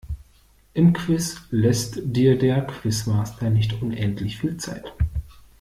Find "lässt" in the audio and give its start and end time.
1.51-1.99